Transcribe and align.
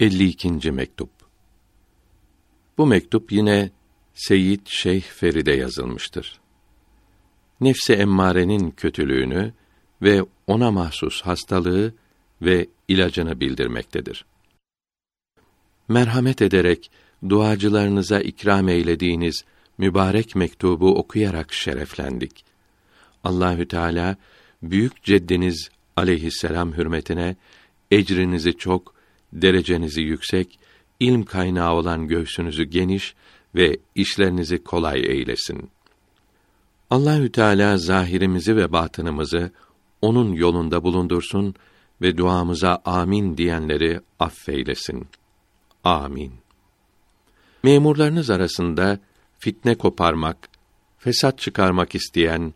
52. 0.00 0.72
mektup. 0.72 1.10
Bu 2.78 2.86
mektup 2.86 3.32
yine 3.32 3.70
Seyyid 4.14 4.60
Şeyh 4.64 5.02
Feride 5.02 5.52
yazılmıştır. 5.52 6.40
Nefsi 7.60 7.92
emmarenin 7.92 8.70
kötülüğünü 8.70 9.52
ve 10.02 10.22
ona 10.46 10.70
mahsus 10.70 11.22
hastalığı 11.22 11.94
ve 12.42 12.66
ilacını 12.88 13.40
bildirmektedir. 13.40 14.24
Merhamet 15.88 16.42
ederek 16.42 16.90
duacılarınıza 17.28 18.20
ikram 18.20 18.68
eylediğiniz 18.68 19.44
mübarek 19.78 20.36
mektubu 20.36 20.98
okuyarak 20.98 21.52
şereflendik. 21.52 22.44
Allahü 23.24 23.68
Teala 23.68 24.16
büyük 24.62 25.02
ceddiniz 25.02 25.70
aleyhisselam 25.96 26.72
hürmetine 26.72 27.36
ecrinizi 27.90 28.56
çok, 28.56 28.95
derecenizi 29.42 30.02
yüksek, 30.02 30.58
ilm 31.00 31.24
kaynağı 31.24 31.72
olan 31.72 32.08
göğsünüzü 32.08 32.64
geniş 32.64 33.14
ve 33.54 33.76
işlerinizi 33.94 34.64
kolay 34.64 35.00
eylesin. 35.00 35.70
Allahü 36.90 37.32
Teala 37.32 37.78
zahirimizi 37.78 38.56
ve 38.56 38.72
batınımızı 38.72 39.50
onun 40.02 40.32
yolunda 40.32 40.82
bulundursun 40.82 41.54
ve 42.02 42.16
duamıza 42.16 42.82
amin 42.84 43.36
diyenleri 43.36 44.00
affeylesin. 44.20 45.06
Amin. 45.84 46.32
Memurlarınız 47.62 48.30
arasında 48.30 48.98
fitne 49.38 49.74
koparmak, 49.74 50.48
fesat 50.98 51.38
çıkarmak 51.38 51.94
isteyen 51.94 52.54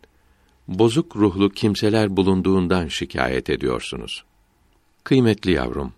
bozuk 0.67 1.15
ruhlu 1.15 1.49
kimseler 1.49 2.17
bulunduğundan 2.17 2.87
şikayet 2.87 3.49
ediyorsunuz. 3.49 4.23
Kıymetli 5.03 5.51
yavrum, 5.51 5.93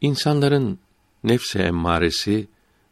insanların 0.00 0.78
nefse 1.24 1.62
emmaresi 1.62 2.48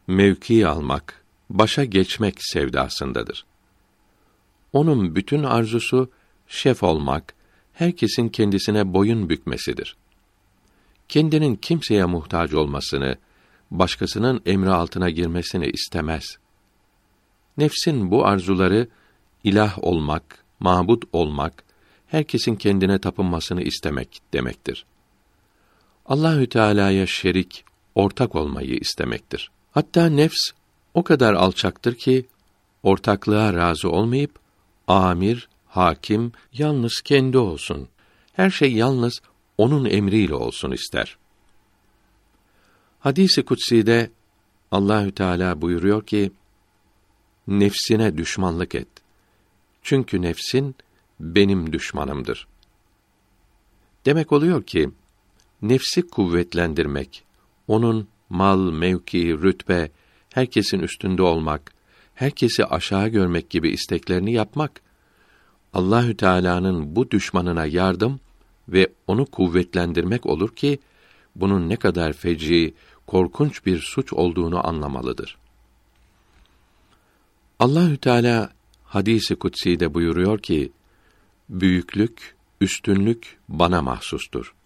mevki 0.07 0.67
almak, 0.67 1.23
başa 1.49 1.83
geçmek 1.83 2.35
sevdasındadır. 2.39 3.45
Onun 4.73 5.15
bütün 5.15 5.43
arzusu 5.43 6.11
şef 6.47 6.83
olmak, 6.83 7.33
herkesin 7.73 8.29
kendisine 8.29 8.93
boyun 8.93 9.29
bükmesidir. 9.29 9.95
Kendinin 11.09 11.55
kimseye 11.55 12.05
muhtaç 12.05 12.53
olmasını, 12.53 13.17
başkasının 13.71 14.41
emri 14.45 14.69
altına 14.69 15.09
girmesini 15.09 15.69
istemez. 15.69 16.37
Nefsin 17.57 18.11
bu 18.11 18.25
arzuları 18.25 18.87
ilah 19.43 19.83
olmak, 19.83 20.43
mabut 20.59 21.03
olmak, 21.13 21.63
herkesin 22.07 22.55
kendine 22.55 22.99
tapınmasını 22.99 23.61
istemek 23.61 24.21
demektir. 24.33 24.85
Allahü 26.07 26.49
Teala'ya 26.49 27.07
şerik, 27.07 27.65
ortak 27.95 28.35
olmayı 28.35 28.75
istemektir. 28.75 29.51
Hatta 29.71 30.09
nefs 30.09 30.51
o 30.93 31.03
kadar 31.03 31.33
alçaktır 31.33 31.95
ki 31.95 32.25
ortaklığa 32.83 33.53
razı 33.53 33.89
olmayıp 33.89 34.39
amir, 34.87 35.49
hakim 35.67 36.31
yalnız 36.53 37.01
kendi 37.03 37.37
olsun. 37.37 37.87
Her 38.33 38.49
şey 38.49 38.73
yalnız 38.73 39.21
onun 39.57 39.85
emriyle 39.85 40.35
olsun 40.35 40.71
ister. 40.71 41.17
Hadisi 42.99 43.45
kutsi'de 43.45 44.11
Allahü 44.71 45.11
Teala 45.11 45.61
buyuruyor 45.61 46.05
ki: 46.05 46.31
Nefsine 47.47 48.17
düşmanlık 48.17 48.75
et. 48.75 48.87
Çünkü 49.83 50.21
nefsin 50.21 50.75
benim 51.19 51.73
düşmanımdır. 51.73 52.47
Demek 54.05 54.31
oluyor 54.31 54.63
ki 54.63 54.89
nefsi 55.61 56.07
kuvvetlendirmek, 56.07 57.23
onun 57.67 58.07
mal, 58.29 58.71
mevki, 58.71 59.41
rütbe, 59.41 59.91
herkesin 60.33 60.79
üstünde 60.79 61.21
olmak, 61.21 61.73
herkesi 62.15 62.65
aşağı 62.65 63.07
görmek 63.07 63.49
gibi 63.49 63.69
isteklerini 63.69 64.33
yapmak 64.33 64.81
Allahü 65.73 66.17
Teala'nın 66.17 66.95
bu 66.95 67.11
düşmanına 67.11 67.65
yardım 67.65 68.19
ve 68.69 68.87
onu 69.07 69.25
kuvvetlendirmek 69.25 70.25
olur 70.25 70.55
ki 70.55 70.79
bunun 71.35 71.69
ne 71.69 71.75
kadar 71.75 72.13
feci, 72.13 72.73
korkunç 73.07 73.65
bir 73.65 73.79
suç 73.79 74.13
olduğunu 74.13 74.67
anlamalıdır. 74.67 75.37
Allahü 77.59 77.97
Teala 77.97 78.53
hadisi 78.83 79.35
kutsi 79.35 79.79
de 79.79 79.93
buyuruyor 79.93 80.39
ki 80.39 80.71
büyüklük, 81.49 82.35
üstünlük 82.61 83.37
bana 83.49 83.81
mahsustur. 83.81 84.56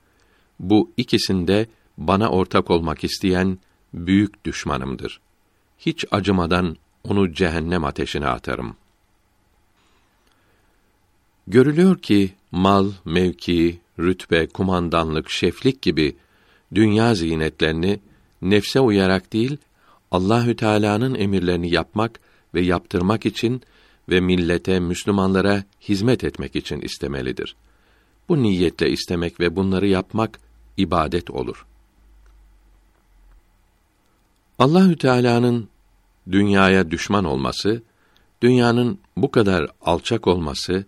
Bu 0.62 0.92
ikisinde 0.98 1.68
bana 1.98 2.30
ortak 2.30 2.72
olmak 2.72 3.04
isteyen 3.04 3.58
büyük 3.94 4.46
düşmanımdır. 4.46 5.20
Hiç 5.80 6.06
acımadan 6.12 6.78
onu 7.04 7.34
cehennem 7.34 7.86
ateşine 7.86 8.28
atarım. 8.28 8.76
Görülüyor 11.48 11.98
ki 11.98 12.34
mal, 12.52 12.92
mevki, 13.06 13.80
rütbe, 14.00 14.48
kumandanlık, 14.48 15.30
şeflik 15.30 15.82
gibi 15.82 16.16
dünya 16.76 17.16
zinetlerini 17.16 18.00
nefse 18.42 18.80
uyarak 18.80 19.34
değil, 19.34 19.58
Allahü 20.12 20.56
Teala'nın 20.56 21.16
emirlerini 21.16 21.74
yapmak 21.74 22.20
ve 22.54 22.62
yaptırmak 22.62 23.26
için 23.26 23.62
ve 24.10 24.20
millete, 24.20 24.80
Müslümanlara 24.80 25.64
hizmet 25.82 26.24
etmek 26.24 26.56
için 26.56 26.82
istemelidir. 26.82 27.56
Bu 28.30 28.44
niyetle 28.44 28.90
istemek 28.90 29.40
ve 29.40 29.56
bunları 29.56 29.88
yapmak 29.88 30.40
ibadet 30.78 31.30
olur. 31.30 31.66
Allahü 34.60 34.98
Teala'nın 34.98 35.70
dünyaya 36.32 36.92
düşman 36.92 37.26
olması, 37.26 37.84
dünyanın 38.42 39.00
bu 39.18 39.32
kadar 39.32 39.68
alçak 39.82 40.28
olması, 40.28 40.86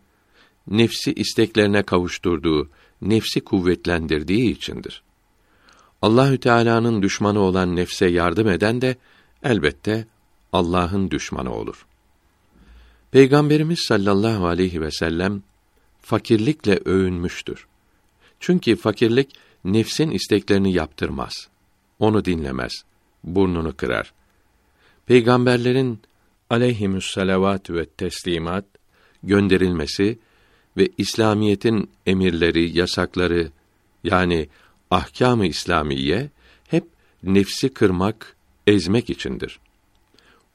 nefsi 0.68 1.14
isteklerine 1.14 1.84
kavuşturduğu, 1.84 2.70
nefsi 3.02 3.42
kuvvetlendirdiği 3.42 4.52
içindir. 4.52 5.04
Allahü 6.02 6.40
Teala'nın 6.40 7.02
düşmanı 7.02 7.40
olan 7.40 7.76
nefse 7.76 8.06
yardım 8.08 8.48
eden 8.48 8.82
de 8.82 8.98
elbette 9.44 10.08
Allah'ın 10.54 11.12
düşmanı 11.12 11.54
olur. 11.54 11.86
Peygamberimiz 13.12 13.80
sallallahu 13.88 14.48
aleyhi 14.48 14.82
ve 14.82 14.92
sellem 14.92 15.44
fakirlikle 16.02 16.80
övünmüştür. 16.86 17.68
Çünkü 18.40 18.76
fakirlik 18.76 19.30
nefsin 19.66 20.12
isteklerini 20.12 20.74
yaptırmaz. 20.74 21.48
Onu 22.00 22.26
dinlemez. 22.26 22.74
Burnunu 23.24 23.78
kırar. 23.78 24.14
Peygamberlerin 25.06 26.00
aleyhimüsselavat 26.50 27.70
ve 27.70 27.86
teslimat 27.86 28.66
gönderilmesi 29.24 30.20
ve 30.78 30.90
İslamiyetin 30.98 31.90
emirleri, 32.06 32.78
yasakları 32.78 33.52
yani 34.04 34.50
ahkâm-ı 34.92 35.48
İslamiye 35.48 36.30
hep 36.68 36.84
nefsi 37.24 37.70
kırmak, 37.70 38.36
ezmek 38.68 39.10
içindir. 39.10 39.60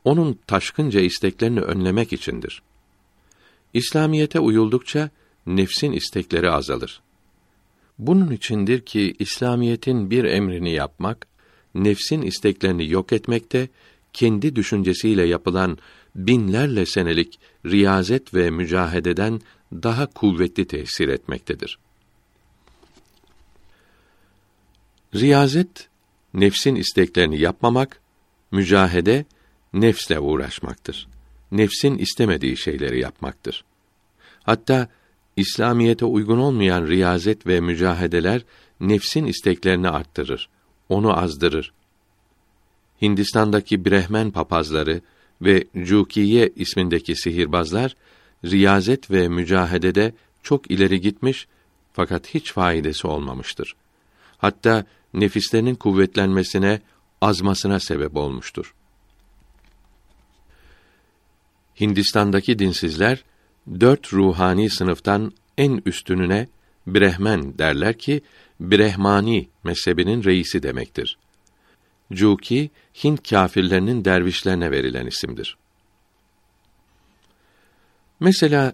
Onun 0.05 0.39
taşkınca 0.47 1.01
isteklerini 1.01 1.61
önlemek 1.61 2.13
içindir. 2.13 2.63
İslamiyete 3.75 4.41
uyuldukça 4.41 5.11
nefsin 5.47 5.93
istekleri 5.93 6.51
azalır. 6.51 7.01
Bunun 7.99 8.31
içindir 8.31 8.81
ki 8.81 9.15
İslamiyetin 9.19 10.11
bir 10.11 10.25
emrini 10.25 10.73
yapmak, 10.73 11.27
nefsin 11.75 12.23
isteklerini 12.23 12.91
yok 12.91 13.13
etmekte, 13.13 13.69
kendi 14.13 14.57
düşüncesiyle 14.57 15.27
yapılan 15.27 15.79
binlerle 16.15 16.87
senelik 16.87 17.41
riyazet 17.67 18.35
ve 18.35 18.51
mücahededen 18.51 19.41
daha 19.73 20.07
kuvvetli 20.07 20.67
tesir 20.67 21.09
etmektedir. 21.09 21.79
Riyazet 25.15 25.89
nefsin 26.35 26.75
isteklerini 26.75 27.41
yapmamak, 27.41 28.01
mücahede 28.51 29.25
nefsle 29.73 30.19
uğraşmaktır. 30.21 31.09
Nefsin 31.53 31.99
istemediği 31.99 32.57
şeyleri 32.57 33.01
yapmaktır. 33.01 33.65
Hatta 34.43 34.89
İslamiyete 35.39 36.05
uygun 36.05 36.39
olmayan 36.39 36.87
riyazet 36.87 37.47
ve 37.47 37.61
mücahedeler 37.61 38.43
nefsin 38.81 39.25
isteklerini 39.25 39.89
arttırır, 39.89 40.49
onu 40.89 41.19
azdırır. 41.19 41.73
Hindistan'daki 43.03 43.85
Brehmen 43.85 44.31
papazları 44.31 45.01
ve 45.43 45.65
Cukiye 45.85 46.53
ismindeki 46.57 47.17
sihirbazlar 47.17 47.97
riyazet 48.45 49.11
ve 49.11 49.29
mücahedede 49.29 50.13
çok 50.43 50.71
ileri 50.71 51.01
gitmiş 51.01 51.47
fakat 51.93 52.27
hiç 52.35 52.53
faydası 52.53 53.09
olmamıştır. 53.09 53.77
Hatta 54.39 54.85
nefislerinin 55.15 55.75
kuvvetlenmesine, 55.75 56.81
azmasına 57.21 57.81
sebep 57.81 58.17
olmuştur. 58.17 58.75
Hindistan'daki 61.81 62.59
dinsizler 62.59 63.25
dört 63.81 64.13
ruhani 64.13 64.71
sınıftan 64.71 65.33
en 65.59 65.83
üstününe 65.87 66.49
Brehmen 66.87 67.59
derler 67.59 67.99
ki 67.99 68.21
Brehmani 68.61 69.49
mezhebinin 69.65 70.25
reisi 70.25 70.63
demektir. 70.63 71.19
Cuki, 72.13 72.71
Hint 73.05 73.31
kâfirlerinin 73.31 74.05
dervişlerine 74.05 74.71
verilen 74.71 75.07
isimdir. 75.07 75.57
Mesela 78.21 78.73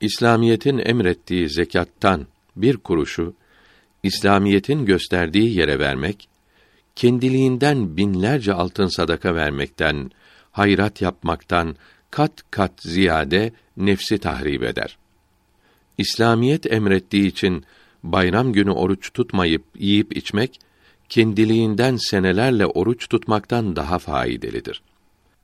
İslamiyetin 0.00 0.78
emrettiği 0.78 1.48
zekattan 1.48 2.26
bir 2.56 2.76
kuruşu 2.76 3.34
İslamiyetin 4.02 4.84
gösterdiği 4.84 5.58
yere 5.58 5.78
vermek, 5.78 6.28
kendiliğinden 6.96 7.96
binlerce 7.96 8.52
altın 8.52 8.86
sadaka 8.86 9.34
vermekten, 9.34 10.10
hayrat 10.52 11.02
yapmaktan 11.02 11.76
kat 12.12 12.32
kat 12.50 12.72
ziyade 12.82 13.52
nefsi 13.76 14.18
tahrip 14.18 14.62
eder. 14.62 14.98
İslamiyet 15.98 16.72
emrettiği 16.72 17.26
için 17.26 17.64
bayram 18.02 18.52
günü 18.52 18.70
oruç 18.70 19.12
tutmayıp 19.12 19.62
yiyip 19.78 20.16
içmek 20.16 20.60
kendiliğinden 21.08 21.96
senelerle 21.96 22.66
oruç 22.66 23.08
tutmaktan 23.08 23.76
daha 23.76 23.98
faydalıdır. 23.98 24.82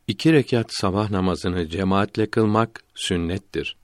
İki 0.06 0.32
rekat 0.32 0.66
sabah 0.70 1.10
namazını 1.10 1.68
cemaatle 1.68 2.30
kılmak 2.30 2.82
sünnettir. 2.94 3.76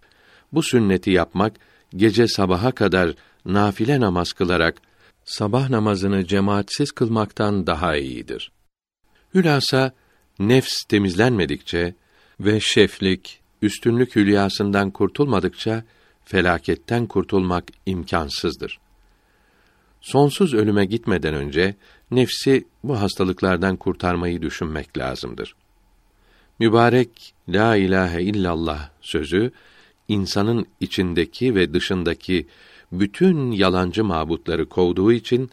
Bu 0.53 0.63
sünneti 0.63 1.11
yapmak 1.11 1.57
gece 1.97 2.29
sabaha 2.29 2.73
kadar 2.73 3.15
nafile 3.45 4.01
namaz 4.01 4.33
kılarak 4.33 4.81
sabah 5.25 5.71
namazını 5.71 6.27
cemaatsiz 6.27 6.93
kılmaktan 6.93 7.67
daha 7.67 7.97
iyidir. 7.97 8.53
Hülasa 9.35 9.93
nefs 10.39 10.85
temizlenmedikçe 10.89 11.95
ve 12.41 12.61
şeflik, 12.61 13.41
üstünlük 13.63 14.17
hülyasından 14.17 14.91
kurtulmadıkça 14.91 15.85
felaketten 16.25 17.07
kurtulmak 17.07 17.65
imkansızdır. 17.87 18.79
Sonsuz 20.01 20.55
ölüme 20.55 20.85
gitmeden 20.85 21.35
önce 21.35 21.75
nefsi 22.11 22.65
bu 22.85 23.01
hastalıklardan 23.01 23.77
kurtarmayı 23.77 24.43
düşünmek 24.43 24.99
lazımdır. 24.99 25.55
Mübarek 26.59 27.35
la 27.49 27.77
ilahe 27.77 28.23
illallah 28.23 28.91
sözü 29.01 29.51
insanın 30.09 30.67
içindeki 30.81 31.55
ve 31.55 31.75
dışındaki 31.75 32.47
bütün 32.93 33.51
yalancı 33.51 34.05
mabutları 34.05 34.69
kovduğu 34.69 35.13
için 35.13 35.51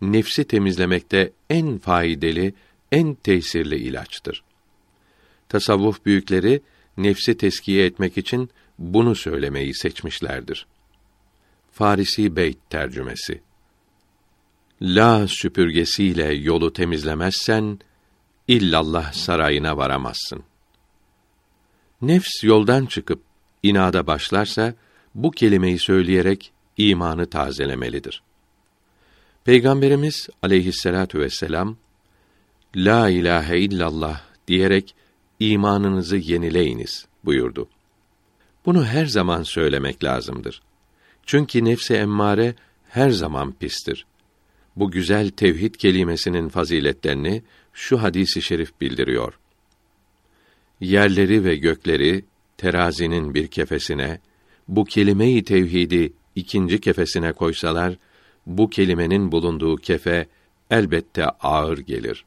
nefsi 0.00 0.44
temizlemekte 0.44 1.32
en 1.50 1.78
faydalı, 1.78 2.52
en 2.92 3.14
tesirli 3.14 3.76
ilaçtır. 3.76 4.42
Tasavvuf 5.50 6.06
büyükleri 6.06 6.62
nefsi 6.96 7.36
teskiye 7.36 7.86
etmek 7.86 8.18
için 8.18 8.50
bunu 8.78 9.14
söylemeyi 9.14 9.74
seçmişlerdir. 9.74 10.66
Farisi 11.72 12.36
Beyt 12.36 12.58
tercümesi. 12.70 13.40
La 14.82 15.28
süpürgesiyle 15.28 16.34
yolu 16.34 16.72
temizlemezsen 16.72 17.78
illallah 18.48 19.12
sarayına 19.12 19.76
varamazsın. 19.76 20.42
Nefs 22.02 22.44
yoldan 22.44 22.86
çıkıp 22.86 23.22
inada 23.62 24.06
başlarsa 24.06 24.74
bu 25.14 25.30
kelimeyi 25.30 25.78
söyleyerek 25.78 26.52
imanı 26.76 27.30
tazelemelidir. 27.30 28.22
Peygamberimiz 29.44 30.28
aleyhisselatu 30.42 31.18
vesselam 31.18 31.76
La 32.76 33.08
ilahe 33.08 33.58
illallah 33.58 34.20
diyerek 34.48 34.94
imanınızı 35.40 36.16
yenileyiniz 36.16 37.06
buyurdu. 37.24 37.68
Bunu 38.66 38.84
her 38.84 39.06
zaman 39.06 39.42
söylemek 39.42 40.04
lazımdır. 40.04 40.62
Çünkü 41.26 41.64
nefse 41.64 41.96
emmare 41.96 42.54
her 42.88 43.10
zaman 43.10 43.52
pistir. 43.52 44.06
Bu 44.76 44.90
güzel 44.90 45.30
tevhid 45.30 45.74
kelimesinin 45.74 46.48
faziletlerini 46.48 47.42
şu 47.72 48.02
hadisi 48.02 48.42
şerif 48.42 48.80
bildiriyor. 48.80 49.38
Yerleri 50.80 51.44
ve 51.44 51.56
gökleri 51.56 52.24
terazinin 52.56 53.34
bir 53.34 53.46
kefesine, 53.46 54.20
bu 54.68 54.84
kelime-i 54.84 55.44
tevhidi 55.44 56.12
ikinci 56.34 56.80
kefesine 56.80 57.32
koysalar, 57.32 57.96
bu 58.46 58.70
kelimenin 58.70 59.32
bulunduğu 59.32 59.76
kefe 59.76 60.26
elbette 60.70 61.24
ağır 61.24 61.78
gelir. 61.78 62.24